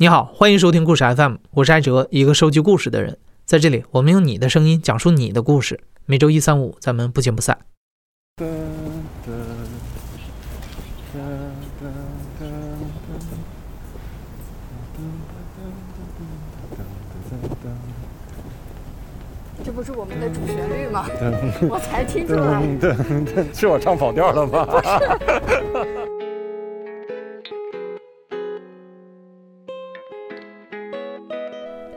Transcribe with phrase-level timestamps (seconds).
[0.00, 3.18] 你好，欢迎收听故事 FM，我是艾哲，一个收集故事的人。
[3.44, 5.78] 在这里，我们用你的声音讲述你的故事。
[6.06, 7.58] 每周一、三、五，咱们不见不散。
[19.62, 21.04] 这不是我们的主旋律吗？
[21.68, 22.62] 我才听出来。
[23.52, 24.66] 是我唱跑调了吗？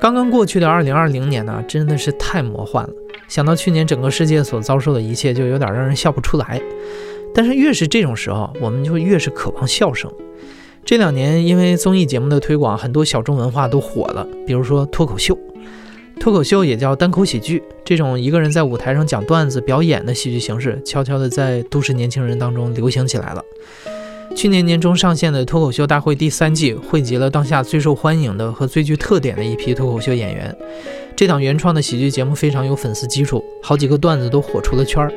[0.04, 2.94] 刚刚过去的二零二零年呢，真的是太魔幻了。
[3.30, 6.62] 想到去年整个世界所遭受的一切，就有点让人笑不出来。
[7.34, 10.12] 但是越是这种时候，我们就越是渴望笑声。
[10.84, 15.40] 这两年因为综艺节目的推广，很多小众文化都火了，比如说脱口秀。
[16.20, 23.42] 脱口秀也叫单口喜剧，这种一个人在舞台上讲段子表演的喜剧形式，悄悄地在都市年轻人当中流行起来了。
[24.36, 30.54] 去年年中上线的《脱口秀大会》第三季，汇集了当下最受欢迎的和最具特点的一批脱口秀演员。
[31.16, 35.14] 这档原创的喜剧节目非常有粉丝基础，好几个段子都火出了圈儿，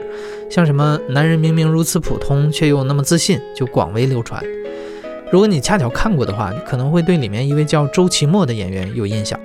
[0.51, 4.41] 像什么“男人明明如此普通，却又那么自信”就广为流传。
[5.33, 9.41] 如果你恰巧看过的话，你可能会对里面一位叫周奇墨的演员有印象。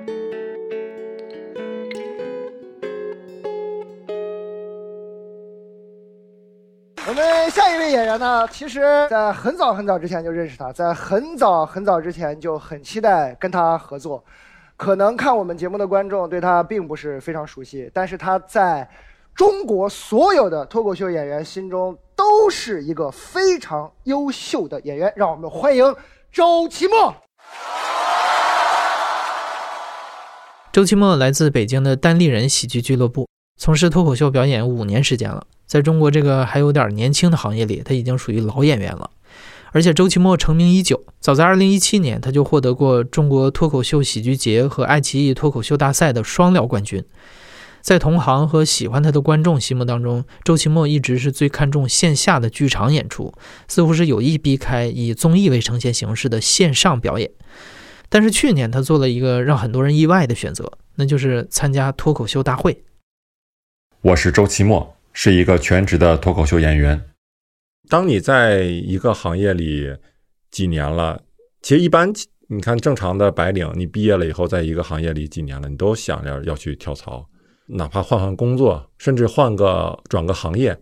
[7.91, 14.23] 演员呢，其实在很早很早之前就认识他，在很早很早之前就很期待跟他合作。
[14.77, 18.89] 可能看我们节目的观众对他并不是非常熟悉，但是他在
[19.35, 25.11] 中国所有的脱口秀演员心中都是一个非常优秀的演员。
[25.15, 25.95] 让我们欢迎
[26.31, 27.13] 周奇墨。
[30.71, 33.27] 周奇墨来自北京的单立人喜剧俱乐部，
[33.63, 35.45] 从事脱口秀表演五年时间了。
[35.67, 39.11] 在中国这个还有点年轻的行业里，他已经属于老演员了。
[39.71, 47.05] 而且周奇墨成名已久，早在2017年他就获得过中国脱口秀喜剧节和爱奇艺脱口秀大赛的双料冠军。
[47.81, 53.31] 在同行和喜欢他的观众心目当中，周奇墨一直是最看重线下的剧场演出，
[53.67, 57.29] 似乎是有意避开以综艺为呈现形式的线上表演。
[58.09, 62.83] 但是去年他做了一个让很多人意外的选择，那就是参加脱口秀大会。
[64.03, 64.97] 我是周奇墨。
[65.13, 66.99] 是一个全职的脱口秀演员。
[67.87, 69.93] 当你在一个行业里
[70.49, 71.21] 几年了，
[71.61, 72.11] 其实一般
[72.47, 77.23] 你看正常的白领，你毕业了以后，在一个行业里几年了，你都想着要去跳槽，
[77.67, 80.75] 哪怕换换工作，甚至换个转个行业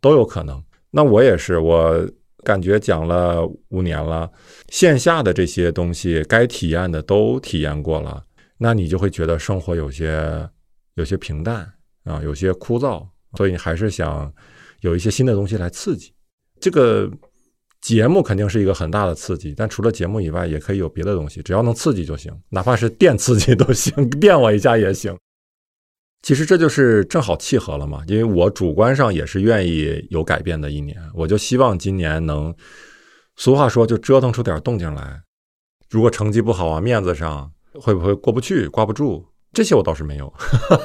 [0.00, 0.62] 都有可能。
[0.90, 2.06] 那我也是，我
[2.44, 4.30] 感觉讲了五年了，
[4.68, 8.22] 线下的这些东西该体验的都体验过了，
[8.58, 10.48] 那你就会觉得生活有些
[10.94, 11.66] 有些平淡
[12.04, 13.06] 啊，有些枯燥。
[13.36, 14.32] 所以你还是想
[14.80, 16.12] 有一些新的东西来刺激。
[16.58, 17.08] 这个
[17.80, 25.16] 节目肯定是一个很大的刺激，但除了节目以外，也可以有别的东西，只要能刺激就行，哪怕是电刺激都行， 电我一下也行。
[26.22, 32.52] 其实这就是正好契合了嘛，因为我主观上也是愿意有改变的一年，我就希望今年能，
[33.36, 35.22] 俗话说就折腾出点动静来。
[35.88, 39.24] 如果成绩不好啊，面子上会不会过不去、挂不住？
[39.52, 40.32] 这些我倒是没有，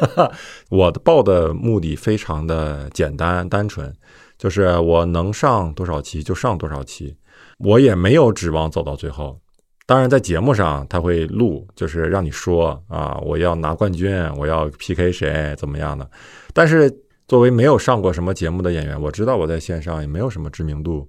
[0.69, 3.93] 我报的目的非常的简单单纯，
[4.37, 7.15] 就是我能上多少期就上多少期，
[7.59, 9.39] 我也没有指望走到最后。
[9.87, 16.09] 当然，在节目上他会录，就是让你说啊，我要拿冠军，我要 PK 谁怎么样的。
[16.53, 16.91] 但是
[17.27, 21.07] 作为没有上过什么节目的演员，我知道我在线上也没有什么知名度，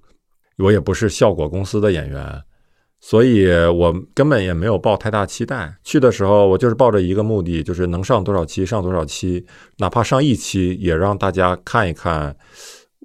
[0.58, 2.42] 我也不是效果公司的演员。
[3.00, 5.76] 所以我根本也没有抱太大期待。
[5.84, 9.46] 去的时候，我就是抱着一个目的，就是能上多少期上多少期，
[9.78, 12.36] 哪怕上一期，也让大家看一看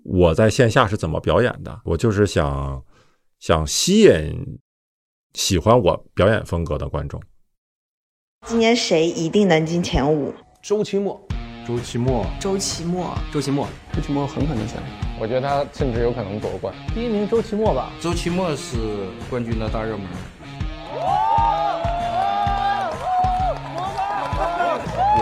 [0.03, 1.81] 我在线下是怎么表演的。
[1.85, 2.83] 我就是想
[3.39, 4.59] 想吸引
[5.33, 7.21] 喜欢我表演风格的观众。
[8.47, 10.33] 今年谁一定能进前五？
[10.63, 11.21] 周奇墨。
[11.67, 14.77] 周奇墨，周奇墨，周奇墨，周奇墨很可能前，
[15.19, 16.73] 我觉得他甚至有可能夺冠。
[16.93, 18.77] 第一名周奇墨吧，周奇墨是
[19.29, 20.05] 冠军的大热门。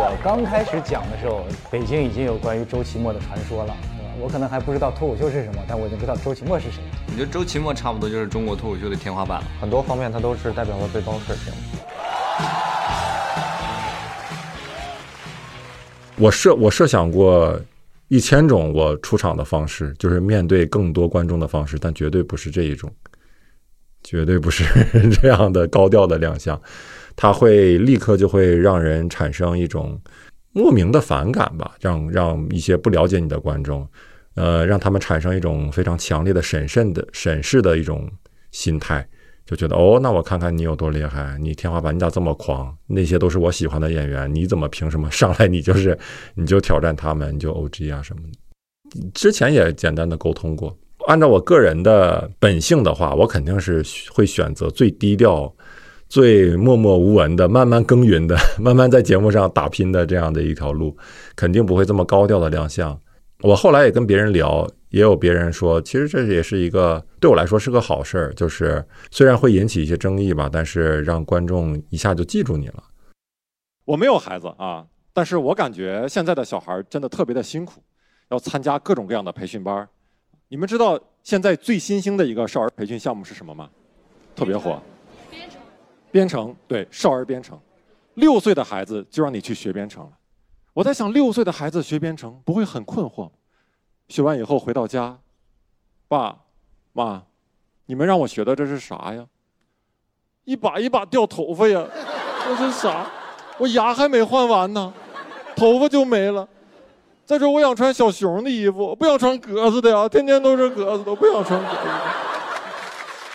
[0.01, 3.75] 我刚开始讲的时候，北京已经有关于周奇墨的传说了，
[4.19, 6.81] 我可能还不知道脱口秀是什么，但我已经知道周奇墨是谁。
[7.07, 11.53] 我觉得周奇墨差不多就是中国脱口秀的天花板了，很多方面他都是代表了最高水平。
[16.19, 17.60] 我设我设想过
[18.10, 22.92] 一千种我出场的方式，就是面对更多观众的方式，但绝对不是这一种，
[24.04, 24.63] 绝对不是
[25.21, 26.60] 这样的高调的亮相，
[27.16, 30.00] 它会立刻就会让人产生一种
[30.51, 33.88] 莫名的反感吧，让让一些不了解你的观众，
[34.36, 38.10] 呃，让他们产生一种非常强烈的审慎的审视的一种
[38.51, 39.07] 心态，
[39.49, 42.71] 就觉得哦，那我看看你有多厉害，你天花板你咋这么狂？
[42.85, 45.97] 那些都是我喜欢的演员，你怎么凭什么上来你就是
[46.35, 49.09] 你就挑战他们，你就 OG 啊什么的？
[49.15, 50.77] 之前也简单的沟通过。
[51.07, 55.51] 按照我个人的本性的话，我肯定是会选择最低调、
[56.09, 60.95] 最默默无闻的、慢慢耕耘的、 慢慢在节目上打拼的这样的一条路，
[61.35, 62.95] 肯定不会这么高调的亮相。
[63.41, 72.83] 我后来也跟别人聊，也有别人说，其实这也是一个对我来说是个好事儿，就是虽然会引起一些争议吧，但是让观众一下就记住你了。
[73.86, 77.81] 我没有孩子啊，但是我感觉现在的小孩真的特别的辛苦，
[78.30, 79.88] 要参加各种各样的培训班。
[80.47, 83.69] 你们知道现在最新兴的一个少儿培训项目是什么吗？
[84.35, 84.81] 特别火，
[85.30, 85.59] 编程。
[86.12, 87.59] 编程对，少儿编程，
[88.15, 90.12] 六岁的孩子就让你去学编程了。
[90.74, 93.31] 我在想，六岁的孩子学编程不会很困惑吗？
[94.09, 95.19] 学完以后回到家，
[96.07, 96.35] 爸
[96.94, 97.23] 妈，
[97.85, 99.25] 你们让我学的这是啥呀？
[100.45, 101.85] 一把一把掉头发呀，
[102.44, 103.06] 这是啥？
[103.59, 104.91] 我牙还没换完呢，
[105.56, 106.47] 头发就没了。
[107.23, 111.77] 再说，我想穿小熊的衣服，不想穿格子的呀，天天都是格子的，不想穿格子。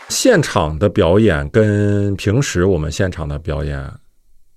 [0.09, 3.93] 现场的表演跟平时我们现场的表演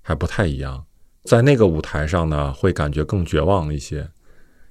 [0.01, 0.83] 还不太一样。
[1.25, 4.09] 在那个舞台上呢，会感觉更绝望一些，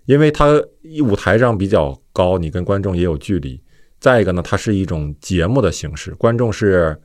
[0.06, 0.61] 因为它
[1.05, 3.61] 舞台上比较高，你跟观众也有距离。
[4.00, 6.99] 再一个呢，它是一种节目的形式，观众是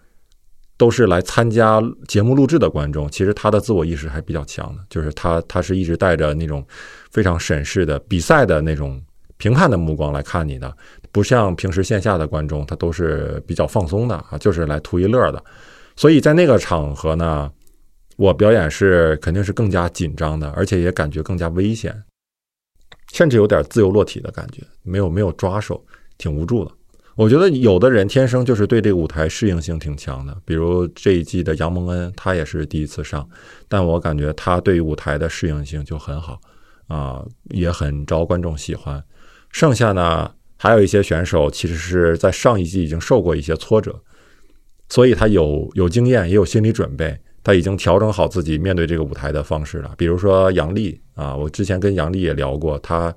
[0.78, 6.66] 都是来参加节目录制的观众，其实他的自我意识还比较强的，就是他他是一直带着那种
[7.12, 9.02] 非常审视的比赛的那种
[9.38, 10.74] 评判的目光来看你的，
[11.12, 15.44] 不像平时线下的观众，他都是比较放松的啊，就是来图一乐的。
[15.96, 17.52] 所以在那个场合呢。
[18.18, 21.96] 我表演是肯定是更加紧张的，而且也感觉更加危险，
[23.12, 25.84] 甚至有点自由落体的感觉，没有没有抓手，
[26.18, 26.72] 挺无助的。
[27.16, 33.28] 我觉得有的人天生就是对这个舞台适应性挺强的，比如这一季的杨蒙恩，他也是第一次上，
[33.68, 36.40] 但我感觉他对于舞台的适应性就很好，
[36.88, 39.04] 啊，也很招观众喜欢。
[39.52, 44.02] 剩下呢，还有一些选手其实是在上一季已经受过一些挫折，
[44.88, 47.20] 所以他有有经验，也有心理准备。
[47.44, 49.94] 他已经调整好自己面对这个舞台的方式了。
[49.98, 53.14] 比如说杨丽啊，我之前跟杨丽也聊过，他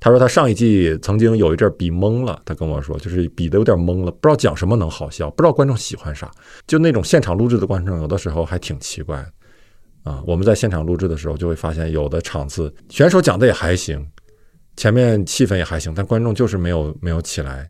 [0.00, 6.30] 他说他上一季曾经有一阵比懵了，他跟我说就是比的有点懵了，不知道讲什么能好笑，不知道观众喜欢啥，
[6.66, 9.24] 就那种现场录制的观众有的时候还挺奇怪
[10.04, 10.22] 啊。
[10.26, 14.06] 我们在现场录制的时候就会发现，有的场次选手讲的也还行，
[14.76, 17.68] 前面气氛也还行，但观众就是没有没有起来。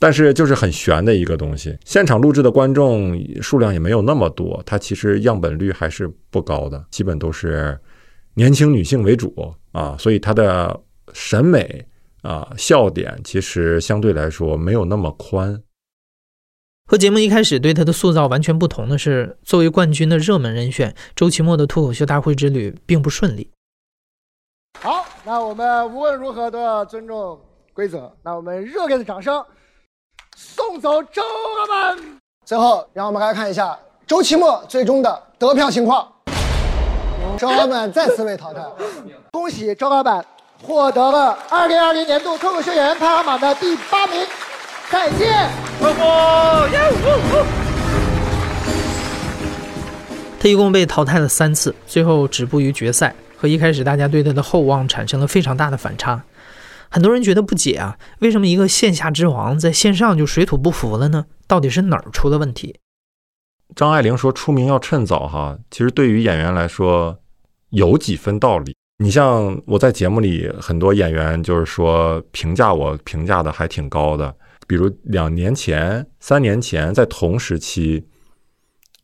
[0.00, 7.78] 但是就是很悬的一个东西，现场录制的观众数量也没有那么多，它其实样本率还是不高的，基本都是
[8.32, 10.80] 年轻女性为主啊，所以它的
[11.12, 11.86] 审美
[12.22, 15.62] 啊笑点其实相对来说没有那么宽。
[16.86, 23.50] 和节目一开始对他的塑造完全不同的是，作为冠军的热门人选，周奇墨的脱口秀大会之旅并不顺利。
[24.80, 27.38] 好，那我们无论如何都要尊重
[27.74, 29.44] 规则，那我们热烈的掌声。
[30.42, 31.20] 送走周
[31.58, 31.98] 老板。
[32.46, 36.10] 最后，让我们来看一下周奇墨最终的得票情况。
[37.36, 38.62] 周老板再次被淘汰，
[39.32, 40.24] 恭喜周老板
[40.62, 44.26] 获得了2020年度脱口秀演员排行榜的第八名。
[44.90, 45.46] 再见，
[45.78, 46.00] 欢呼！
[50.40, 56.18] 他一共被淘汰了三次，最后止步于决赛，和一开始大家对他的厚望产生了非常大的反差。
[56.90, 61.26] 很多人觉得不解啊，为什么一个线下之王在线上就水土不服了呢？
[61.46, 62.80] 到底是哪儿出了问题？
[63.76, 67.16] 张爱玲说：“出名要趁早。”哈，其实对于演员来说，
[67.70, 68.74] 有几分道理。
[68.98, 74.34] 你像我在节目里，很多演员就是说评价我评价的还挺高的。
[74.66, 78.04] 比如两年前、三年前在同时期，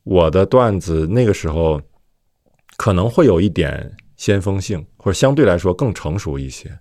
[0.03, 1.81] 我的段子那个时候
[2.77, 6.77] 可能会有一点先锋性，或者相对来说更成熟一些。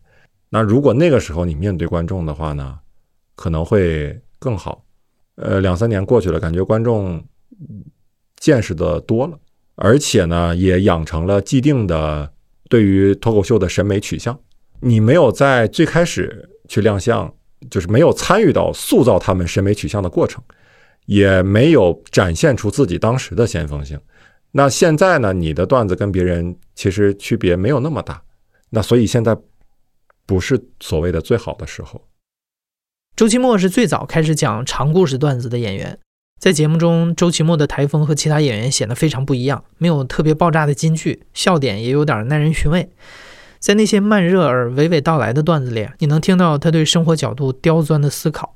[0.56, 2.80] 那如果那个时候你面对观众的话呢，
[3.36, 4.86] 可能会更好。
[5.36, 7.22] 呃，两三年过去了，感觉观众
[8.38, 9.38] 见识的多了，
[9.76, 12.32] 而且呢，也养成了既定的
[12.70, 14.40] 对于脱口秀的审美取向。
[14.80, 17.30] 你没有在最开始去亮相，
[17.70, 20.42] 就是没有参与到塑造他们审美取向的过程，
[21.06, 24.00] 也没有展现出自己当时的先锋性。
[24.54, 28.24] 那现在呢，你的段子跟别人其实区别没有那么大。
[28.70, 29.38] 那所以现在。
[30.25, 32.08] 不是所谓的最好的时候。
[33.15, 35.98] 周奇墨是最早开始讲长故事段子的演员，
[36.39, 42.91] 在节目中，周奇墨的台风和其他演员显得非常不一样，没有特别爆炸的金句，笑点也有点耐人寻味。
[43.60, 48.55] 在那些慢热而娓娓道来的段子里，你能听到他对生活角度刁钻的思考。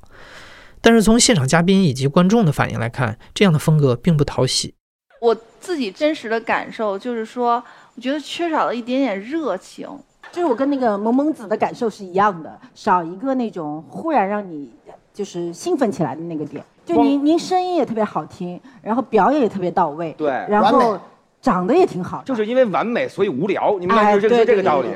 [0.82, 4.74] 但是从现场嘉宾以及观众的反应来看，这样的风格并不讨喜。
[5.20, 9.88] 我自己真实的感受就是说，我觉得缺少了一点点热情。
[10.32, 14.70] 就是我跟那个萌萌子的感受是一样的，少一个那种忽然让你
[15.12, 16.64] 就是兴奋起来的那个点。
[16.86, 20.98] 就您您声音也特别好听，然后表演也特别到位，对，然后
[21.40, 22.22] 长得也挺好。
[22.24, 23.76] 就是因为完美，所以无聊。
[23.78, 24.88] 你们就是这个这个道理。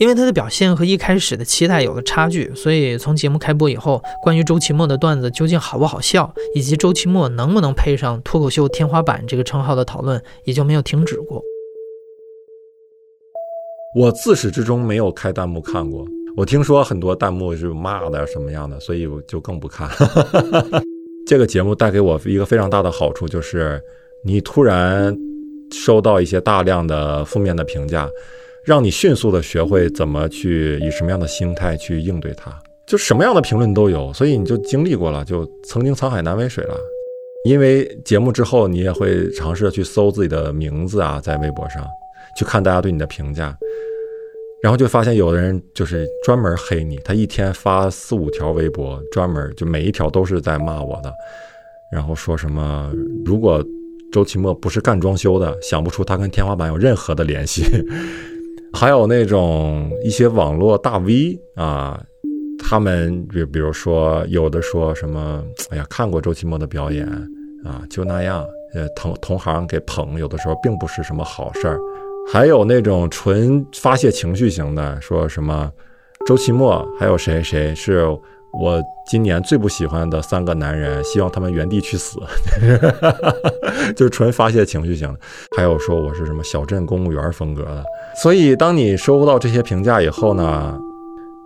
[0.00, 11.42] 因为他的表现和一开始的期待有了差距，所以从节目开播以后，关于周奇墨的段子究竟好不好笑，以及周奇墨能不能配上脱口秀天花板这个称号的讨论，也就没有停止过。
[13.94, 16.04] 我自始至终没有开弹幕看过，
[16.36, 19.88] 我听说很多弹幕是骂的什么样的，所以我就更不看。
[21.26, 23.80] 这个节目带给我一个非常大的好处，就是
[24.24, 25.16] 你突然
[25.70, 28.08] 收到一些大量的负面的评价。
[28.64, 32.50] 让你迅速的学会怎么去以什么样的心态去应对它，
[32.86, 36.74] 就什么样的评论都有，所以你就经历过了，就曾经沧海难为水了。
[37.44, 41.86] 因为节目之后，你也会尝试着去搜自己的名字啊，在微博上
[42.36, 43.56] 去看大家对你的评价，
[44.62, 51.12] 然后就发现有的人就是专门黑你，他一天发四五条微博，专门就每一条都是在骂我的，
[51.92, 52.92] 然后说什么
[53.24, 53.64] 如果
[54.12, 57.64] 周奇墨不是干装修的，想不出他跟天花板有任何的联系。
[58.72, 62.04] 还有那种一些网络大 V 啊，
[62.58, 67.06] 他们比比如说有的说什么，哎呀，看过周奇墨的表演
[67.64, 71.78] 啊，就那样，呃，同同行给捧，有的时候并不是什么好事儿。
[72.32, 75.70] 还有那种纯发泄情绪型的，说什么
[76.26, 78.04] 周奇墨还有谁谁是
[78.52, 82.18] 我今年最不喜欢的三个男人，希望他们原地去死，
[83.94, 85.18] 就是纯发泄情绪型的。
[85.56, 87.84] 还有说我是什么小镇公务员风格的。
[88.22, 90.78] 所以，当你收到这些评价以后呢，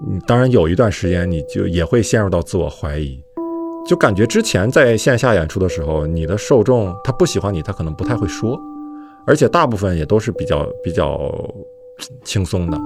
[0.07, 3.19] 你当然有一段时间，你就也会陷入到自我怀疑，
[3.89, 8.61] 就感觉之前在线下演出的时候，你的受众他不喜欢你，他可能不太会说，
[9.29, 11.31] 而且大部分也都是比较比较
[12.25, 12.77] 轻松的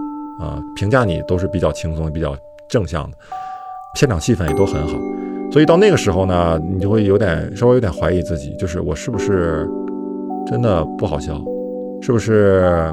[0.40, 2.36] 啊，评价你都是比较轻松、比较
[2.68, 3.16] 正向的，
[3.94, 4.98] 现场气氛也都很好。
[5.52, 9.68] 所以到那个时候呢，你就会有点稍微有点怀疑自己，就是我是不是
[10.46, 11.40] 真的不好笑，
[12.00, 12.92] 是不是？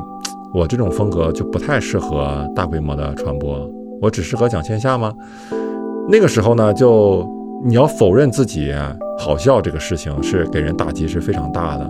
[0.51, 3.69] 我这种风格就不太适合大规模的传播，
[4.01, 5.13] 我只适合讲线下吗？
[6.09, 7.23] 那个时候呢，就
[7.63, 8.73] 你要否认自己
[9.19, 11.87] 好笑这个事情是给人打击是非常大的，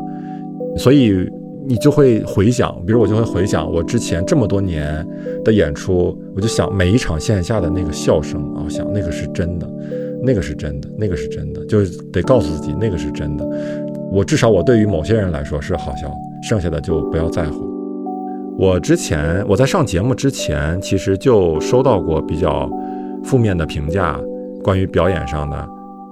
[0.76, 1.26] 所以
[1.70, 5.08] 你就会回想，比如我就会回想我之前这么多年
[5.46, 9.70] 的演出，我就想每一场线下的那个笑声啊，我想那个是真的，
[10.24, 13.48] 那个是真的，那个是真的，就得告诉自己那个是真的。
[14.12, 16.12] 我至少我对于某些人来说是好笑，
[16.42, 17.70] 剩下的就不要在乎。
[18.58, 22.68] 我之前我在上节目之前，其实就收到过比较
[23.24, 24.20] 负面的评价，
[24.64, 25.70] 关于表演上的，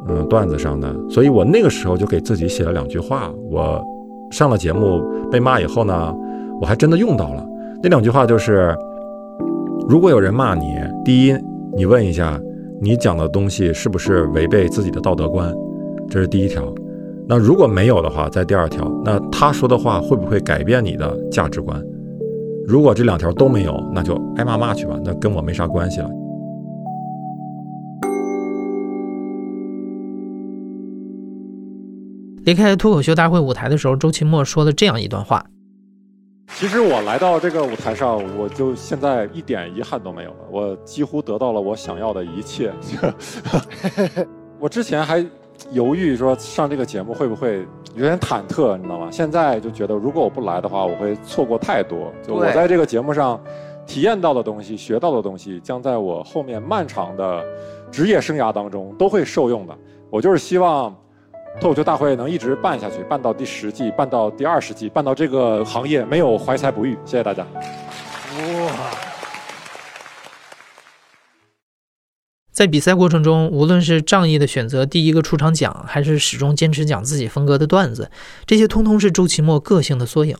[0.07, 3.33] 嗯，段子上的，所以我那个时候就给自己写了两句话。
[3.49, 3.83] 我
[4.31, 6.13] 上了节目被骂以后呢，
[6.61, 7.45] 我还真的用到了
[7.81, 8.75] 那两句话，就是
[9.87, 11.35] 如果有人骂你，第一，
[11.75, 12.39] 你问一下
[12.81, 15.53] 你讲的东西是不是违背自己的道德观，
[16.09, 16.63] 这是第一条。
[17.27, 21.81] 那如果没有的话，在第二条，那他说的话会不会改变你的价值观？
[22.65, 26.09] 如果这两条都没有，那就挨骂骂去吧，那跟我没啥关系了。
[32.47, 35.45] 离开脱口秀大会舞台的时候，周奇墨说了这样一段话
[36.55, 42.71] ：“其实我来到这个舞台上，我就现在一点遗憾都没有了，我几乎得到了我想要的一切。
[44.61, 45.25] 我之前还
[45.73, 49.09] 犹豫说上这个节目会不会。”有点忐忑，你知道吗？
[49.11, 52.13] 现在就觉得，如果我不来的话，我会错过太多。
[52.21, 53.41] 就我在这个节目上
[53.87, 57.43] 体验到的东西、学到的东西，将在我后面漫长的
[57.89, 59.75] 职业生涯当中都会受用的。
[60.11, 60.95] 我就是希望
[61.59, 66.95] 脱口秀大会能一直办下去，办到第十季，办到第二十季，办到这个行业没有怀才不遇。
[67.03, 67.43] 谢谢大家。
[67.43, 68.91] 哇！
[72.51, 78.11] 在比赛过程中，无论是仗义的选择第一个出场讲，还是始终坚持讲自己风格的段子，
[78.45, 80.37] 这些通通是周奇墨个性的缩影。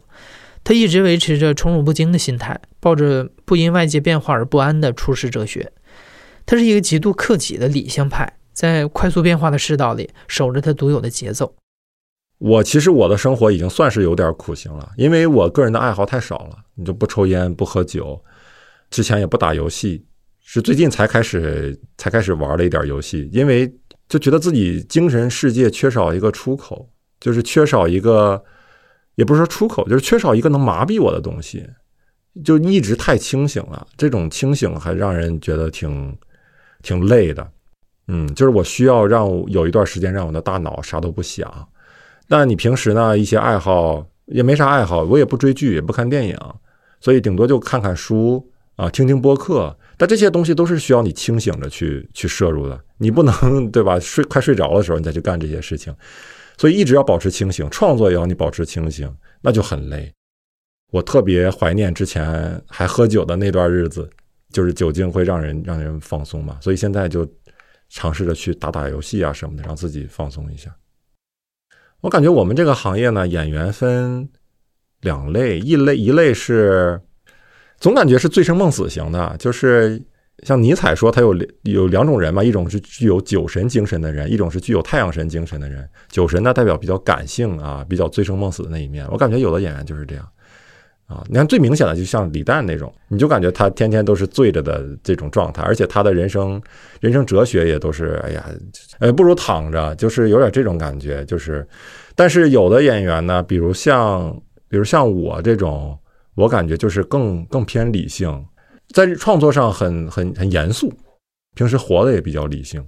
[0.64, 5.72] 他一直维持着宠辱不惊的心态，抱着不因外界变化而不安的处世哲学。
[6.46, 11.54] 他是一个极度克己的理性派，在快速变化的世道里守着他独有的节奏。
[12.40, 18.20] 我其实我的生活已经算是有点苦行了，因为我个人的爱好太少了，你就不抽烟不喝酒，
[18.90, 20.04] 之前也不打游戏。
[20.42, 23.72] 是最近才开始才开始玩了一点游戏，因为
[24.10, 28.44] 就觉得自己精神世界缺少一个出口，就是缺少一个，
[29.14, 31.64] 也不是说出口，就是缺少一个能麻痹我的东西，
[32.44, 33.86] 就一直太清醒了。
[33.96, 36.18] 这种清醒还让人觉得挺
[36.82, 37.52] 挺累的。
[38.08, 41.68] 嗯，就是我需要让有一段时间让我的大脑啥都不想。
[42.28, 43.18] 那你平时呢？
[43.18, 46.38] 一些爱好也没啥爱好，我也不追剧，也不看电影，
[47.00, 48.46] 所以顶多就看看书
[48.76, 49.76] 啊，听听播客。
[49.98, 54.00] 但这些东西都是需要你清醒着去去摄入的，你不能对吧？
[54.00, 55.96] 睡快睡着的时候你再去干这些事情，
[56.58, 57.68] 所以一直要保持清醒。
[57.70, 59.10] 创作也要你保持清醒，
[59.42, 60.12] 那就很累。
[60.92, 64.10] 我特别怀念之前还喝酒的那段日子，
[64.52, 67.26] 就是酒精会让人让人放松嘛，所以现在就
[67.90, 70.76] 尝试着去打打游戏啊什么的，让自己放松一下。
[72.02, 74.30] 我感觉我们这个行业呢，演员分
[75.02, 77.02] 两类，一类一类是。
[77.80, 80.02] 总感觉是醉生梦死型的，就是
[80.42, 85.88] 像尼采说，他有有两种人嘛，一种是具有酒神精神的人，一种是具有太阳神精神的人。
[86.10, 89.08] 酒神呢，代表比较感性啊，比较醉生梦死的那一面。
[89.12, 90.28] 我感觉有的演员就是这样
[91.08, 91.24] 啊。
[91.28, 96.62] 你看最明显的，就像李诞那种，你就感觉他天天都是醉着的这种状态，而且他的人生
[97.02, 98.46] 人生哲学也都是，哎呀，
[99.00, 101.26] 呃，不如躺着，就是有点这种感觉。
[101.26, 101.68] 就是，
[102.16, 104.32] 但是有的演员呢，比如像
[104.70, 105.98] 比如像我这种。
[106.38, 108.46] 我感觉就是更更偏理性，
[108.94, 110.94] 在创作上很很很严肃，
[111.56, 112.88] 平时活的也比较理性。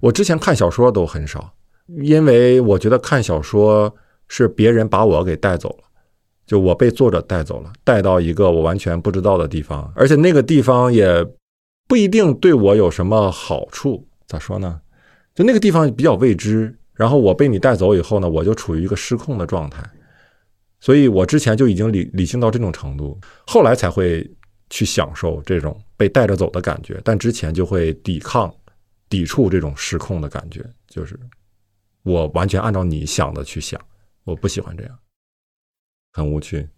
[0.00, 1.52] 我之前看小说都很少，
[2.00, 3.94] 因为我觉得看小说
[4.28, 5.89] 是别人把我给带走了，
[6.50, 11.24] 就我被作者带走了，带到一个我完全不知道的地方，而且那个地方也
[11.86, 14.04] 不一定对我有什么好处。
[14.26, 14.80] 咋说呢？
[15.32, 19.88] 就那个地方比较未知，然后我被你带走以后呢，我就处于一个失控的状态。
[20.80, 23.16] 所以我之前就已经理理性到这种程度，
[23.46, 24.28] 后来才会
[24.70, 28.52] 去享受这种被带着走的感觉，但之前就会抵抗、
[29.08, 31.16] 抵触这种失控的感觉，就是
[32.02, 33.80] 我完全按照你想的去想，
[34.24, 34.98] 我不喜欢这样，
[36.12, 36.68] 很无趣。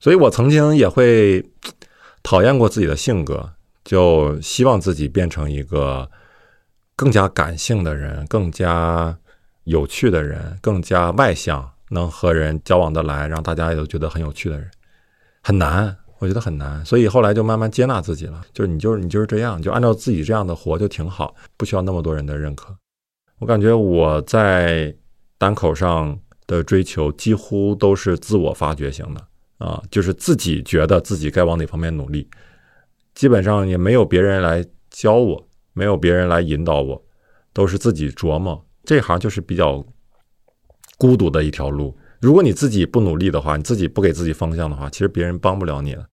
[0.00, 1.44] 所以我曾经也会
[2.22, 3.52] 讨厌过自己的性格，
[3.84, 6.10] 就希望自己变成一个
[6.96, 9.18] 更加感性的人，更加
[9.64, 11.70] 有趣的人，更加外向。
[11.90, 14.70] 能和人交往的来，让大家也都觉得很有趣的人，
[15.42, 16.84] 很难，我觉得很难。
[16.84, 22.76] 所以后来就慢慢接纳自己了，就是你就是你就是这样，就按照自己这样的活就挺好，不需要那么多人的认可。
[23.38, 24.94] 我感觉我在
[25.38, 26.14] 单口上
[26.48, 29.24] 的追求几乎都是自我发掘型的
[29.58, 32.28] 啊，就是自己觉得自己该往哪方面努力，
[33.14, 37.00] 基本上也没有别人来教我，没有别人来引导我，
[37.52, 38.66] 都是自己琢磨。
[38.82, 39.86] 这行就是比较。
[41.00, 46.06] 孤独的一条路，如果你自己不努力的话，你自己不给自己方向的话，其实别人帮不了你了。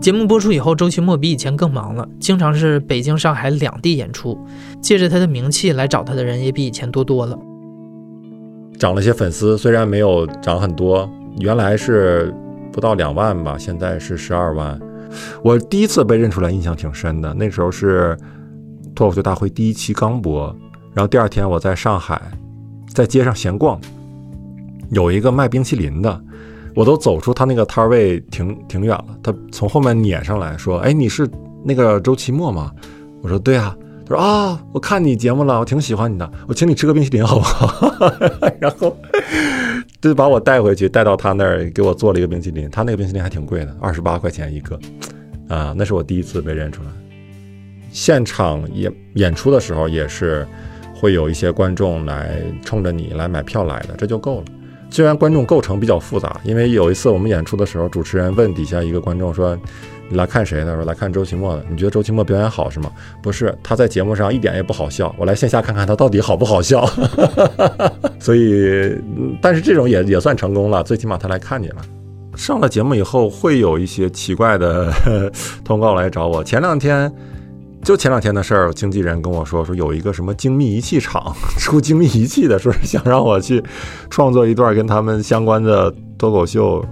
[0.00, 4.38] 节目播出以后，周奇墨比以前更忙了，经常是北京、上海两地演出，
[4.80, 7.36] 借着他的名气来找他的人也比以前多多了。
[8.78, 11.08] 涨了些粉丝，虽然没有涨很多，
[11.38, 12.34] 原来是
[12.72, 14.78] 不到两万吧，现在是十二万。
[15.42, 18.16] 我第一次被认出来，印象挺深的，那时候是
[18.94, 20.54] 脱口秀大会第一期刚播。
[20.92, 22.20] 然后第二天我在上海，
[22.92, 23.80] 在街上闲逛，
[24.90, 26.20] 有一个卖冰淇淋的，
[26.74, 29.06] 我都走出他那个摊位挺挺远了。
[29.22, 31.28] 他从后面撵上来说：“哎，你是
[31.64, 32.72] 那个周奇墨吗？”
[33.22, 33.76] 我说：“对啊。”
[34.06, 38.12] 他说：“啊，我看你节目了，我挺喜欢你的，我请你吃个冰淇淋好不好？”
[38.60, 38.96] 然后
[40.00, 42.68] 就把我带回去，带到他那儿给我做了一个冰淇淋。
[42.70, 44.78] 他那个冰淇淋还挺贵的，二十八块钱一个。
[45.48, 46.88] 啊，那是我第一次被认出来。
[47.90, 50.46] 现场演演出的时候也是。
[50.96, 54.44] 会有一些观众来冲着你来买票来的，这就够了。
[54.88, 59.58] 虽然观众构成比较复杂，因为有一次我们演出的时候，主持人问底下一个观众说
[60.08, 62.90] ：“你来看谁？”呢说：“来看周奇墨的。”你觉得周奇墨表演好是吗？
[63.22, 65.14] 不是，他在节目上一点也不好笑。
[65.18, 66.84] 我来线下看看他到底好不好笑。
[68.20, 68.96] 所以，
[69.40, 71.76] 但是这种也也算成功了，最起码他来看你了。
[72.36, 74.92] 上了节目以后，会有一些奇怪的
[75.64, 76.42] 通告来找我。
[76.42, 77.12] 前两天。
[77.84, 83.62] 就前两天的事儿，经纪人跟我说，说有一个什么精密仪器厂 出精密仪器的，说是想让我去
[84.08, 86.82] 创作一段跟他们相关的脱口秀，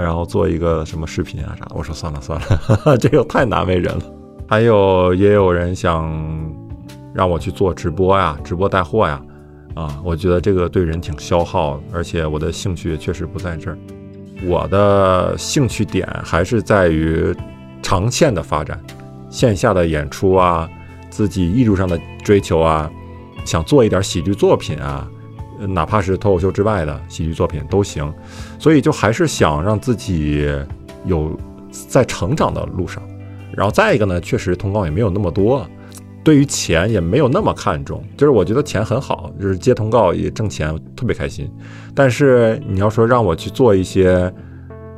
[0.00, 1.66] 然后做一个什么视频啊啥。
[1.74, 2.40] 我说算了算
[2.84, 4.02] 了， 这个太难为人了。
[4.48, 6.10] 还有也有人想
[7.14, 9.20] 让我去做直播呀，直播带货呀，
[9.74, 13.78] 啊，我觉得这个对人挺消耗，而且我的兴趣确实不在这儿。
[14.44, 17.34] 我的兴趣点还是在于
[17.82, 18.80] 长线的发展。
[19.28, 20.68] 线下的演出啊，
[21.08, 22.90] 自己艺术上的追求啊，
[23.44, 25.08] 想做一点喜剧作品啊，
[25.68, 28.12] 哪怕是脱口秀之外的喜剧作品都行。
[28.58, 30.48] 所以就还是想让自己
[31.04, 31.36] 有
[31.70, 33.02] 在成长的路上。
[33.52, 35.66] 然后再一个呢，确实通告也没有那么多，
[36.22, 38.02] 对于钱也没有那么看重。
[38.16, 41.50] 就是我觉得钱很好，就是接通告也挣钱，特别开心。
[41.94, 44.32] 但是你要说让我去做一些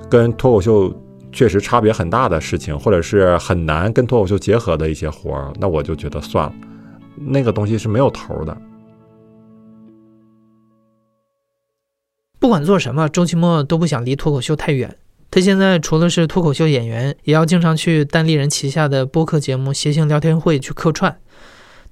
[0.08, 0.92] 跟脱口秀。
[1.34, 6.52] 确实差别很大的事情，或者是很难跟脱口秀结合的一些活儿，那我就觉得算了，
[7.16, 8.54] 那个东西是没有头的。
[12.42, 14.96] 不管做什么，周奇墨都不想离脱口秀太远。
[15.30, 21.16] 他现在除了是脱口秀演员，也要经常去单立人旗下的播客节目《谐星聊天会》去客串。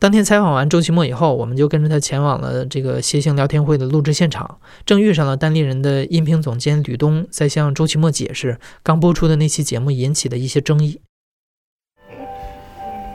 [0.00, 11.00] 当天采访完周奇墨以后，我们就跟着他前往了这个谐星聊天会的录制现场，正遇上了单立人的音频总监吕东在向周奇墨解释刚播出的那期节目引起的一些争议。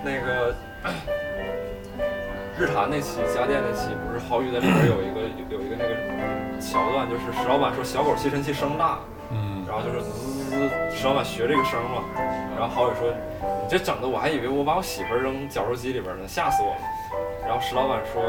[0.06, 0.56] 那个
[2.58, 5.20] 日坛那期家电那期，不是浩宇在里边有一个
[5.54, 6.15] 有一个那个什么
[6.66, 8.98] 桥段，就是石老板说小狗吸尘器声大，
[9.32, 12.04] 嗯，然后就是滋滋滋，石老板学这个声嘛，
[12.58, 13.14] 然后郝宇说。
[13.66, 16.82] 你这整的，我还以为我把我媳妇扔绞肉机里边呢，吓死我了。
[17.42, 18.22] 然后石老板说：“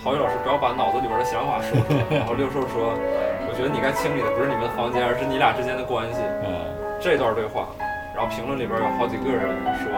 [0.00, 2.96] 郝宇老师，不要把脑子里边的想法说出来。”然后六兽说
[3.44, 6.64] ：“我觉得你该清理的不是你们的房间，而是你俩之间的关系。”嗯，
[6.96, 7.68] 这段对话，
[8.16, 9.52] 然后评论里边有好几个人
[9.84, 9.92] 说：“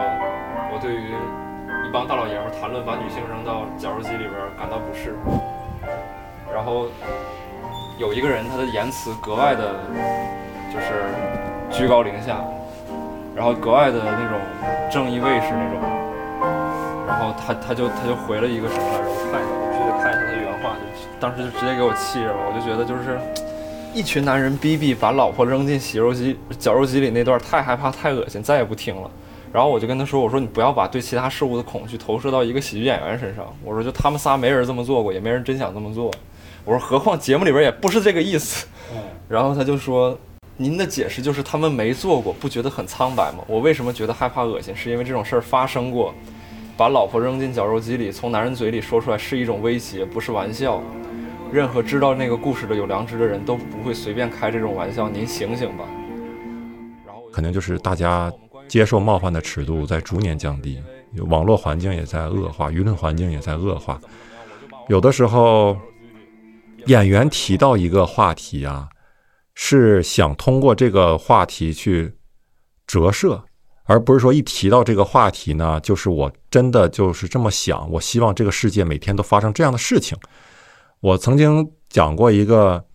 [0.67, 1.15] 我对于
[1.87, 5.15] 一帮大老爷们谈论把女性扔到绞肉机里边感到不适。”
[6.53, 6.87] 然后
[7.97, 9.75] 有一个人他的言辞格外的，
[10.73, 11.05] 就是
[11.69, 12.43] 居高临下。
[13.35, 14.39] 然后格外的那种
[14.91, 15.79] 正义卫士那种，
[17.07, 19.05] 然后他他就他就回了一个什么来着？
[19.07, 20.73] 我看一下，我必须得看一下他的原话。
[20.73, 20.81] 就
[21.19, 23.19] 当时就直接给我气着了，我就觉得就是
[23.93, 29.07] 一群男人逼逼把老婆扔进洗肉机绞肉机里那段太害怕太恶心，再也不听了。
[29.53, 33.45] 然后我就跟他说：“我说你不要把对其他事物的恐惧投射到一个喜剧演员身上。
[33.63, 36.11] 我说就他们仨没人这么做过，也没人真想这么做。
[36.67, 38.67] 我说何况节目里边也不是这个意思。
[39.27, 40.15] ”然后他就说。
[40.59, 43.43] 您的解释就是他们没做过，不觉得很苍白吗？
[43.47, 44.75] 我为什么觉得害怕恶心？
[44.75, 46.11] 是因为这种事儿发生过，
[46.75, 50.81] 把老婆扔进绞肉机里，从男人嘴里说出来是一种威胁，不是玩笑。
[51.51, 55.07] 任何知道那个故事的有良知的人都不会随便开这种玩笑。
[55.07, 55.85] 您醒醒吧。
[57.05, 58.33] 然后可能就是大家
[58.67, 60.81] 接受冒犯的尺度在逐年降低，
[61.27, 64.01] 网络环境也在恶化，舆论环境也在恶化。
[64.87, 65.77] 有的时候，
[66.87, 68.89] 演员提到一个话题啊。
[69.59, 72.13] 是想通过这个话题去
[72.85, 73.43] 折射，
[73.85, 77.89] 而不是说一提到这个话题呢，就是我真的就是这么想。
[77.89, 80.15] 我希望这个世界每天都发生这样的事情。
[80.99, 82.85] 我曾经讲过一个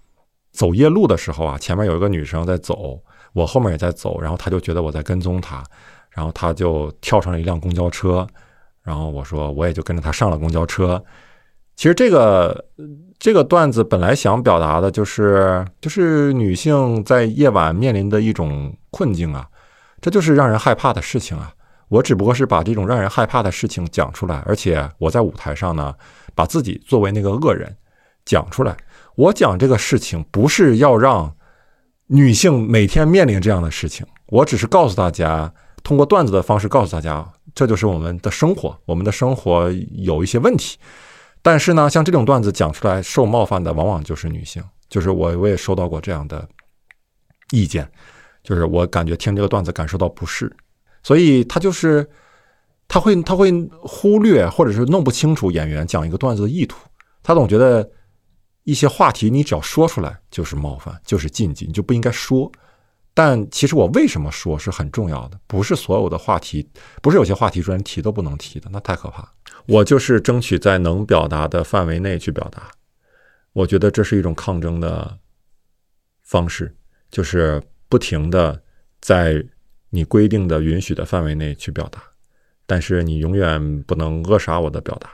[0.53, 3.03] 走夜路的时候啊，前面有一个女生在走，
[3.33, 5.65] 我后面也在走，然后她就觉得我在跟踪她，
[6.11, 8.25] 然后她就跳上了一辆公交车，
[8.85, 11.05] 然后我说我也就跟着她上了公交车。
[11.75, 12.65] 其实这个。
[13.23, 19.47] 这个段子本来想表达的就是，就是女性在夜晚面临的一种困境啊，
[20.01, 21.55] 这就是让人害怕的事情啊。
[21.89, 25.95] 我只不过是把这种让人害怕的事情讲出来，而且我在舞台上呢，
[26.35, 27.73] 把自己作为那个恶人
[28.25, 28.77] 讲出来。
[29.15, 31.33] 我讲这个事情不是要让
[32.09, 35.55] 女性每天面临这样的事情，我只是告诉大家，
[35.85, 40.77] 通过段子的方式告诉大家，这就是我们的生活，我们的生活有一些问题。
[41.43, 44.63] 但是呢，像这种段子讲出来，受冒犯的往往就是女性。
[44.89, 46.47] 就是我，我也收到过这样的
[47.51, 47.91] 意见，
[48.43, 50.55] 就是我感觉听这个段子感受到不适，
[51.03, 52.07] 所以他就是
[52.87, 53.51] 他会他会
[53.81, 56.77] 忽略或者是弄不清楚演员讲一个段子的意图。
[57.23, 57.91] 他总觉得
[58.65, 62.53] 一些话题你只要说出来就是冒犯，就是禁忌，你就不应该说。
[63.15, 66.69] 但其实我为什么说是很重要的，不是所有的话题，
[67.01, 69.27] 不是有些话题专提都不能提的，那太可怕。
[69.67, 72.71] 我就是争取在能表达的范围内去表达，
[73.53, 75.19] 我觉得这是一种抗争的
[76.23, 76.75] 方式，
[77.11, 78.61] 就是不停的
[79.01, 79.45] 在
[79.91, 82.03] 你规定的允许的范围内去表达，
[82.67, 85.11] 但是你永远不能扼杀我的表达，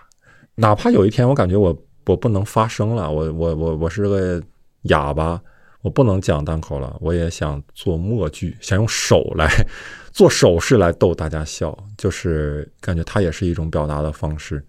[0.54, 4.42] 哪怕有一天我感觉我我不能发声了，我我我我是个
[4.82, 5.40] 哑巴。
[5.80, 9.48] 我不能讲单口了，我也想做默剧，想用手来
[10.12, 14.64] 做手势来逗大家笑，就是感觉它也是一种表达的方式，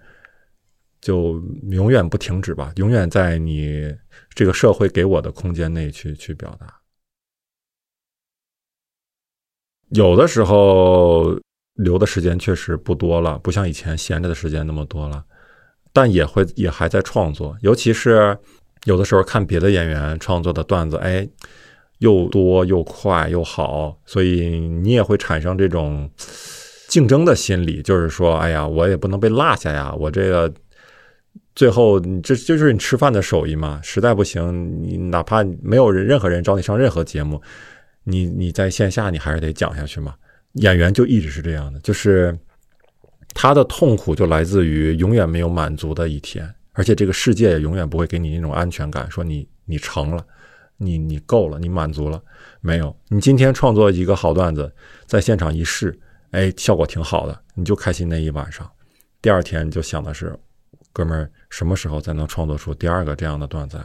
[1.02, 1.42] 就
[1.72, 3.92] 永远不停止吧，永远在你
[4.36, 6.80] 这个社会给我的空间内去去表达。
[9.90, 11.36] 有的时候
[11.74, 15.26] 留的时间确实不多了，不像以前闲着的时间那么多了，
[15.92, 18.38] 但也会也还在创作，尤其是。
[18.86, 21.28] 有的时候看别的演员创作的段子，哎，
[22.00, 26.10] 又多又快又好，所以你也会产生这种
[26.88, 30.52] 竞争的心理，就是说，哎呀，我也不能被落下呀，我这个
[31.56, 37.42] 最后这就是你吃饭的手艺嘛，实在不行，你哪怕没有人任何人找你上任何节目，
[38.06, 40.16] 你你在线下你还是得讲下去嘛。
[40.54, 42.36] 演员就一直是这样的，就是
[43.34, 46.50] 他的痛苦就来自于永远没有满足的一天。
[46.80, 50.26] 而且这个世界也永远不会给你那种安全感，说你你成了，
[50.78, 52.24] 你你够了，你满足了
[52.62, 52.96] 没有？
[53.10, 54.72] 你今天创作一个好段子，
[55.06, 56.00] 在现场一试，
[56.32, 58.66] 哎，效果挺好的，你就开心那一晚上。
[59.22, 60.34] 第二天你就想的是，
[60.94, 63.78] 哥们儿什么时候才能创作出第二个这样的段子？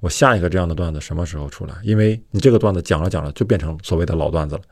[0.00, 1.74] 我下一个这样的段子什么时候出来？
[1.82, 4.62] 因为你这个段子讲着讲着就变成所谓的老段子了。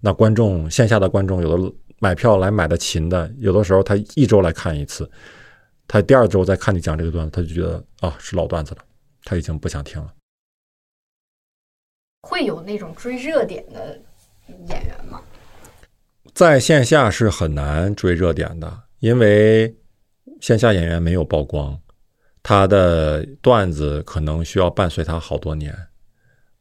[0.00, 5.08] 那观众线下的观众有的买票来买的勤的，有的时候他一周来看一次，
[5.86, 8.82] 他第二周再看你讲这个段子，他就觉得啊是老段子了，
[9.24, 10.12] 他已经不想听了。
[12.22, 14.00] 会有那种追热点的
[14.68, 15.20] 演员吗？
[16.34, 19.72] 在线下是很难追热点的，因为
[20.40, 21.78] 线下演员没有曝光。
[22.42, 25.74] 他的段子可能需要伴随他好多年。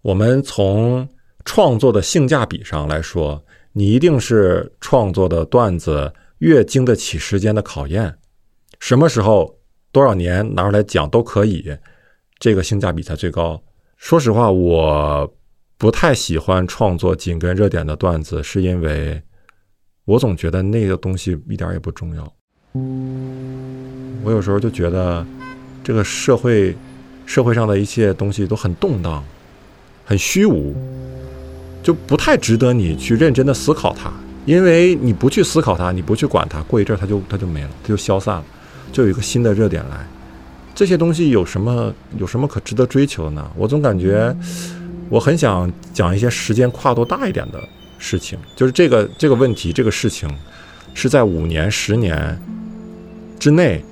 [0.02, 1.08] 我们从
[1.44, 8.18] 创作的性价比上来说，你一定是创作的段子越经得起时间的考验，
[8.84, 9.58] 什么时候
[9.94, 11.74] 多少年拿出来讲都可以，
[12.38, 13.64] 这个性价比才最高。
[13.96, 15.34] 说实话，我
[15.78, 19.24] 不太喜欢创作紧跟热点的段子，是因为
[20.04, 22.24] 我总觉得那个东西一点也不重要。
[24.22, 25.26] 我有时候就觉得。
[25.82, 26.74] 这个社会，
[27.26, 29.22] 社会上的一切东西都很动荡，
[30.06, 30.74] 很虚无，
[31.82, 34.10] 就不太值得你去认真的思考它。
[34.46, 38.46] 因为你不去思考它，你不去管它，过一阵儿它就它就没了，它就消散了，
[38.94, 40.08] 就有一个新的热点来。
[40.74, 43.52] 这些东西有什么有什么可值得追求的呢？
[43.58, 44.34] 我总感觉，
[45.10, 47.62] 我很想讲一些时间跨度大一点的
[47.98, 50.30] 事情，就是这个这个问题，这个事情
[50.94, 52.40] 是在五年、十年
[53.38, 53.84] 之内。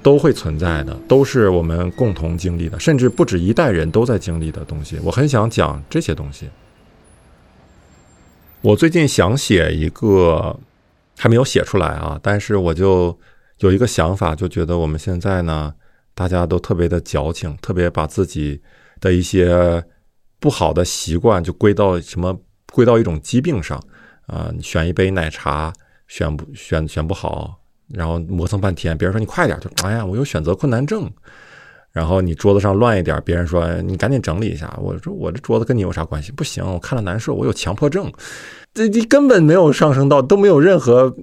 [0.00, 4.96] 都会存在的，都是我们共同经历的，甚至不止一代人都在经历的东西。
[5.02, 6.48] 我很想讲这些东西。
[8.62, 10.56] 我最近想写一个，
[11.18, 13.14] 还没有写出来啊，但是我就
[13.58, 15.72] 有一个想法，就觉得我们现在呢，
[16.14, 18.60] 大家都特别的矫情，特别把自己
[19.00, 19.82] 的一些
[20.38, 22.38] 不好的习惯就归到什么，
[22.72, 23.82] 归到一种疾病上
[24.26, 24.52] 啊。
[24.60, 25.72] 选一杯奶茶，
[26.06, 27.60] 选不选选不好。
[27.88, 31.10] 然后磨蹭半天，别人说你快点，就哎呀，我有选择困难症。
[31.90, 34.72] 然后你桌子上乱一点，别人说你赶紧整理一下。
[34.80, 36.30] 我说我这桌子跟你有啥关系？
[36.30, 38.12] 不行，我看了难受，我有强迫症。
[38.74, 41.16] 这你根本没有上升到，都没有任何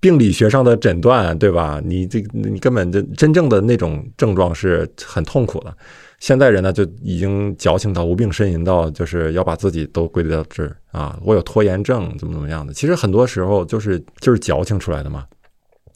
[0.00, 1.80] 病理学上的诊断，对吧？
[1.84, 5.76] 你这你根本就真正的那种症状是很痛苦的。
[6.18, 12.72] 现在人呢就已经矫情到无病呻吟到，就是要把自己都归类到这啊，我有拖延症，怎么怎么样的？
[12.72, 15.26] 其实很多时候就是就是矫情出来的嘛。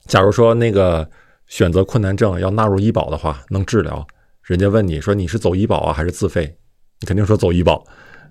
[0.06, 1.08] 假如说那个
[1.46, 4.06] 选择困难症要纳入医保的话，能治疗，
[4.42, 6.54] 人家问你说你是走医保啊还是自费，
[7.00, 7.82] 你肯定说走医保，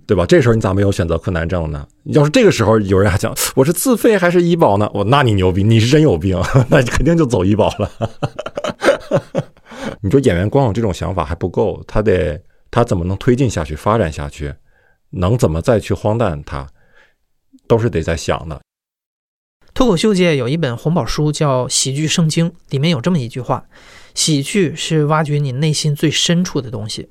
[0.10, 0.26] 对吧？
[0.26, 1.88] 这时候你咋没有选择困难症呢？
[2.06, 4.90] 要是这个时候有人还讲我是自费还是医保呢？
[4.92, 6.36] 我那你牛逼，你是真有病，
[6.68, 7.92] 那你肯定就走医保了。
[10.02, 12.42] 你说演员光有这种想法还不够，他得
[12.72, 14.52] 他怎么能推进下去、发展下去，
[15.12, 16.68] 能怎么再去荒诞他，
[17.68, 18.60] 都是得在想的。
[19.76, 23.64] 脱口秀界有一本红宝书叫《喜剧圣经》，里面有这么一句话
[24.16, 27.10] ：“喜剧是挖掘你内心最深处的东西。”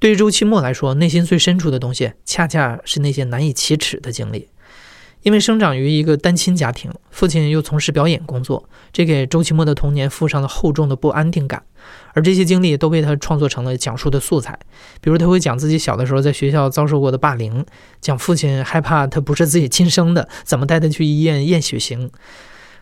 [0.00, 4.48] 对于周奇墨来说，内心最深处的东西，恰恰是那些难以启齿的经历。
[5.22, 11.62] 因为生长于一个单亲家庭，父亲又从事表演工作，这给周奇墨的童年附上了厚重的不安定感。
[12.14, 14.58] 而这些经历都被他创作成了讲述的素材，
[15.02, 17.66] 比如他会讲自己小的时候在学校遭受过的霸凌，
[18.00, 22.10] 讲父亲害怕他不是自己亲生的，怎么带他去医院验血型。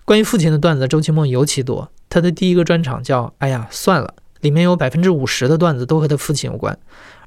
[0.05, 1.91] 关于父亲的段子，周奇墨尤其多。
[2.09, 6.79] 他的第一个专场叫《哎呀算了》，里面有百分之五十的段子都和他父亲有关。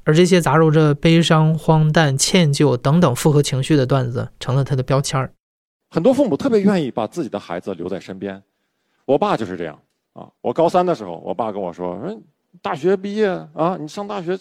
[0.04, 5.32] 而这些杂糅着悲伤、荒诞、歉疚等等复合情绪的段子，成了他的标签儿。
[5.90, 8.42] 很多父母特别愿意把自己的孩子留在身边，
[9.04, 9.78] 我爸就是这样
[10.14, 10.28] 啊。
[10.40, 12.20] 我高三的时候，我爸跟我说：“说
[12.60, 14.36] 大学毕业啊，你上大学，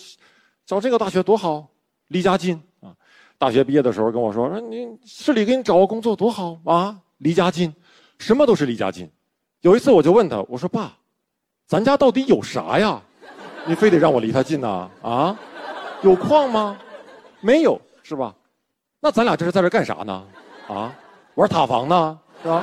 [0.66, 1.70] 找这个大学多好，
[2.08, 2.96] 离家近啊。”
[3.38, 7.72] 大学毕业的时候跟我说：“说你市里给你找个工作多好啊，离家近，
[8.18, 9.08] 什么都是离家近。”
[9.62, 10.98] 有一次我就问他：“我说爸，
[11.72, 13.02] 咱家到底有啥呀？
[13.66, 14.92] 你非得让我离他近呢？
[15.02, 15.34] 啊？”
[16.04, 16.78] 有矿吗？
[17.40, 18.36] 没有，是吧？
[19.00, 20.22] 那咱俩这是在这干啥呢？
[20.68, 20.94] 啊，
[21.36, 22.62] 玩塔防呢，是吧？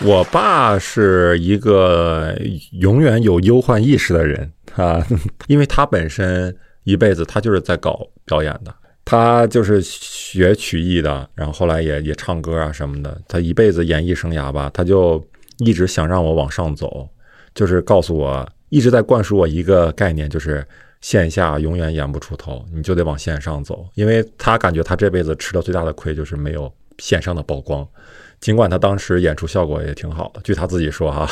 [0.00, 2.34] 我爸是一个
[2.72, 5.06] 永远有忧患意识的人啊，
[5.46, 8.74] 因为他本身一辈子他就是在搞表演的，
[9.08, 15.26] 他就是学曲艺的，然后后来也也唱歌啊什么的，他一辈子演艺生涯吧，他就。
[15.60, 17.08] 一直想让我往上走，
[17.52, 20.64] 就是告诉我一直在灌输我一个概念，就是
[21.00, 23.84] 线下永远演不出头，你就得往线上走。
[23.94, 27.84] 因为他感觉他这辈子吃的最大的亏就是没有线上的曝光，
[28.38, 31.28] 尽管他当时演出效果也挺好的，据他自己说哈。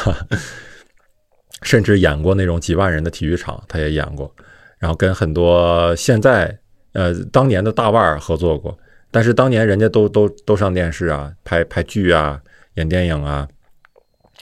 [1.63, 4.35] 甚至演过那种几万人的体育场，他也演过。
[4.81, 6.59] 然后跟很多现在
[6.97, 8.77] 呃当年的大腕合作过，
[9.11, 12.41] 但是当年人家都都都上电视啊，拍拍剧啊，
[12.77, 13.47] 演电影啊，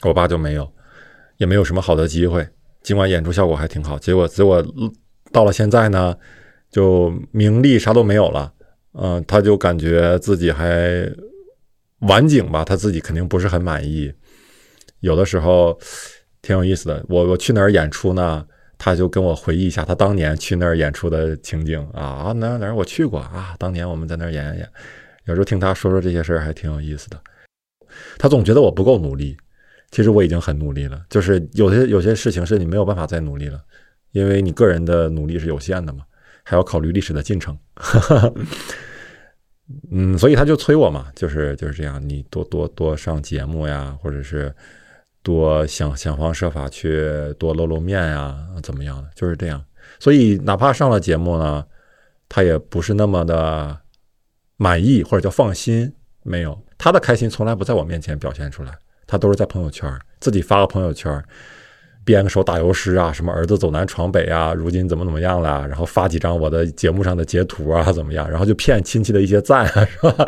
[0.03, 0.65] 我爸就没有，
[1.35, 2.47] 也没有什么好的机会。
[2.81, 4.63] 尽管演出效果还挺好，结果结果
[5.33, 6.15] 到了现在呢，
[6.71, 8.53] 就名利啥都没有了。
[8.93, 11.11] 嗯，他就感觉自己还
[12.07, 14.13] 晚景吧，他自己肯定不是很满意。
[15.01, 15.77] 有的时候
[16.41, 18.45] 挺有意思的，我我去哪儿演出呢？
[18.77, 24.69] 他就跟我回忆一下他当年去那儿演出的情景啊，哪哪我去过啊，当年我们在那儿演演演，
[25.25, 27.19] 有时候听他说说这些事儿还挺有意思的。
[28.17, 29.37] 他总觉得我不够努力，
[29.91, 33.61] 其实我已经很努力了，就是有些有些事情是你没有办法再努力了，
[34.11, 36.03] 因为你个人的努力是有限的嘛，
[36.43, 37.57] 还要考虑历史的进程。
[39.91, 44.53] 嗯，所以他就催我嘛，就是就是这样，你多多多上节目呀，或者是。
[45.25, 47.09] 多想想方设法去
[47.39, 49.09] 多露露面呀，怎么样的？
[49.15, 49.59] 就是这样。
[49.99, 51.65] 所以哪怕上了节目呢，
[52.29, 53.75] 他也不是那么的
[54.57, 55.91] 满意或者叫放心。
[56.21, 58.71] 没有，他的开心从来不在我面前表现出来，
[59.07, 61.19] 他都是在朋友圈自己发个朋友圈。
[62.03, 65.67] 编个首打油诗啊，什么儿子走南闯北啊，如今怎么怎么样了？
[65.67, 68.29] 然后发几张我的节目上的截图啊，怎么样？
[68.29, 70.25] 然后就骗亲戚的一些赞啊，是吧？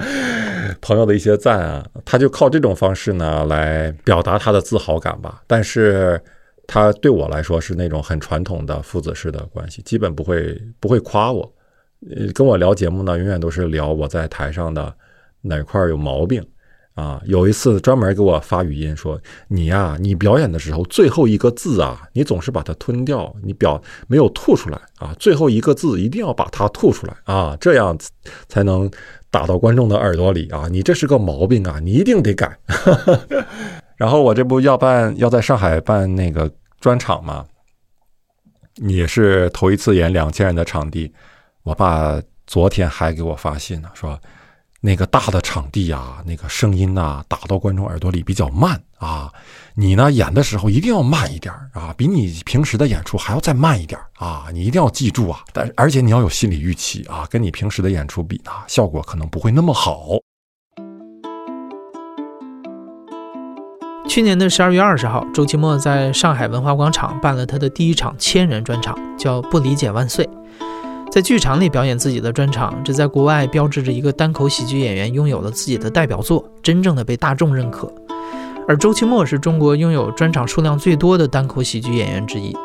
[0.88, 5.44] 朋友的一些赞啊，他就靠这种方式呢来表达他的自豪感吧。
[5.46, 6.18] 但是
[6.66, 11.54] 他对我来说是那种很传统的父子式的关系，基本不会不会夸我，
[12.10, 14.94] 呃，跟我聊节目呢，永远都是聊我在台上的
[15.42, 16.42] 哪块有毛病。
[16.98, 27.96] 啊，有一次专门给我发语音说：“你呀，你表演的时候最后一个字啊，你总是把它吞掉，你表没有吐出来啊，最后一个字一定要把它吐出来啊，这样
[28.50, 28.90] 才能
[29.30, 32.58] 打到观众的耳朵里啊，你这是个毛病啊，你一定得改。
[33.96, 37.46] ”然后我这不要办要在上海办那个专场嘛，
[38.78, 41.14] 也是头一次演两千人的场地，
[41.62, 44.20] 我爸昨天还给我发信呢，说。
[44.88, 49.30] 那个大的场地呀，那个声音呐，打到观众耳朵里比较慢啊。
[49.76, 54.46] 你呢演的时候一定要慢一点啊，比你平时的演出还要再慢一点啊。
[54.54, 60.06] 你一定要记住啊，但而且你要有心理预期啊，跟你平时的演出比呢，效果可能不会那么好。
[64.08, 70.24] 去年的十二月二十号，周奇墨在上海文化广场办了他的第一场千人专场，叫《不理解万岁》。
[71.18, 77.92] 在剧场里表演自己的专场，这在国外标志着一个单口喜剧演员拥有了自己的代表作，真正的被大众认可。
[78.68, 82.56] 而周奇墨是中国拥有专场数量最多的单口喜剧演员之一，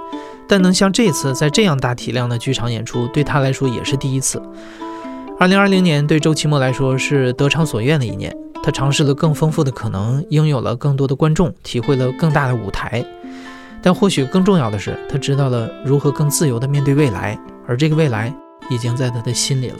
[0.46, 4.38] 但能像这次在这样大体量的剧场演出，对他来说也是第一次。
[5.40, 13.02] 二零二零年对周奇墨来说是得偿所愿的一年，他尝试了更丰富的可能，拥有了更多的观众，体会了更大的舞台。
[13.80, 17.38] 但或许更重要的是，他知道了如何更自由地面对未来。
[17.64, 18.34] 而这个未来
[18.70, 19.76] 已经在他的心里了。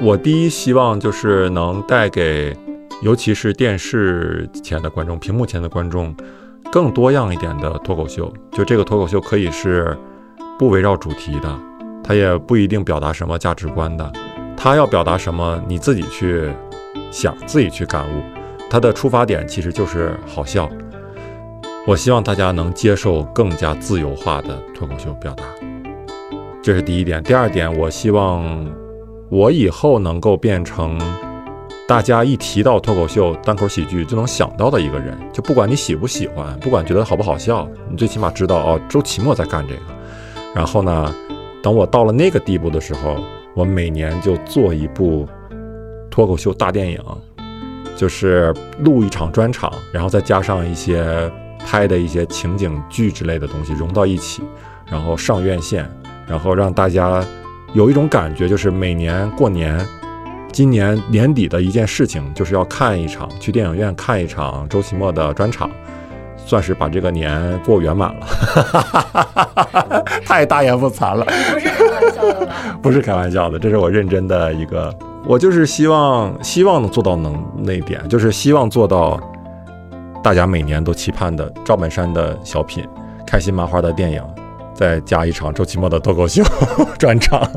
[0.00, 2.56] 我第一希望就是能带给，
[3.02, 6.14] 尤其是电视前的观众、屏幕前的观众，
[6.72, 8.32] 更多样一点的脱口秀。
[8.50, 9.96] 就这个脱口秀可以是
[10.58, 11.58] 不围绕主题的，
[12.02, 14.12] 它也不一定表达什么价值观的，
[14.56, 16.50] 它要表达什么你自己去
[17.12, 18.22] 想，自己去感悟。
[18.70, 20.68] 它的出发点其实就是好笑。
[21.86, 25.44] 我希望大家能接受更加自由化的脱口秀表达，
[26.62, 27.20] 这是第一点。
[27.24, 28.72] 第二点，我希望
[29.28, 30.96] 我以后能够变成
[31.88, 35.18] 大家一提到脱口秀、单口喜剧就能想到的一个人。
[35.32, 39.80] 就不管你喜不喜欢，不管觉得好不好笑，你最起码知道哦，周奇墨在干这个。
[40.54, 41.12] 然后呢，
[41.62, 43.16] 等我到了那个地步的时候，
[43.54, 45.26] 我每年就做一部
[46.10, 47.00] 脱口秀大电影，
[47.96, 51.30] 就是录一场专场，然后再加上一些。
[51.64, 54.42] 拍的一些情景剧之类的东西融到一起，
[54.90, 55.88] 然后上院线，
[56.26, 57.24] 然后让大家
[57.72, 59.84] 有一种感觉，就是每年过年，
[60.52, 65.70] 今年年底的一件事情，就是要看一场，去电影院看一场周奇墨的专场，
[66.36, 68.26] 算是把这个年过圆满了。
[70.24, 72.54] 太大言不惭了，不是开玩笑的吧？
[72.82, 74.94] 不是开玩笑的，这是我认真的一个，
[75.26, 79.20] 我就是希望，希望能做到能那点，就是希望做到。
[80.22, 82.88] 大家每年都期盼的赵本山的小品，
[83.26, 84.22] 开心麻花的电影，
[84.74, 86.42] 再加一场周奇墨的脱口秀
[86.98, 87.48] 专场。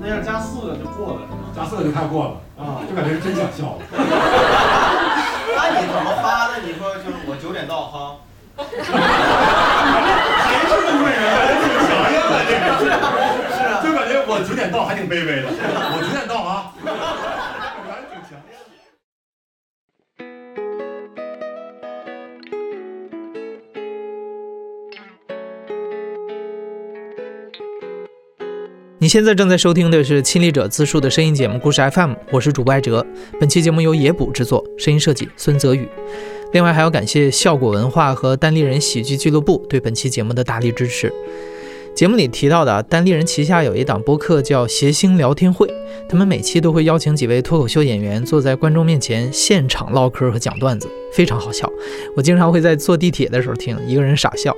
[0.00, 1.20] 那要加四个就过了，
[1.54, 3.76] 加四个就太过了啊，就感觉是真想笑。
[5.54, 6.60] 那你怎么发的？
[6.64, 8.16] 你说就是我九点到哈。
[8.54, 8.62] 还
[10.66, 11.18] 是这么人，
[11.60, 12.62] 挺强硬的这个。
[14.72, 16.72] 点到还挺卑微的，我九点到啊。
[28.98, 33.04] 你现在正在收听的是亲历者自述的声音节目《故事 FM》，我是主播艾哲。
[33.38, 35.88] 本期节目由野捕制作，声音设计孙泽宇。
[36.52, 41.12] 另外还要感谢效果文化和单立人喜剧俱乐部对本期节目的大力支持。
[41.94, 45.72] 节目里提到的单立人旗下有一档播客叫谐星聊天会，
[46.08, 51.70] 他们每期都会邀请几位脱口秀演员坐在观众面前现场唠嗑和讲段子，非常好笑。
[52.16, 54.56] 我经常会在坐地铁的时候听，一个人傻笑，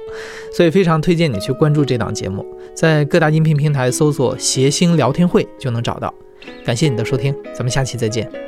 [0.53, 6.15] 所以非常推荐你去关注这档节目，在各大音频平台搜索“谐星聊天会”就能找到。
[6.65, 8.44] 感谢你的收听，咱们下期再见。